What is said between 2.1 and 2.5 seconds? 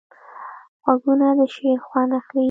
اخلي